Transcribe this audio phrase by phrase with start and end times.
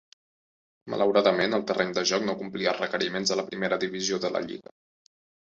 [0.93, 4.45] Malauradament, el terreny de joc no complia els requeriments de la primera divisió de la
[4.49, 4.77] lliga.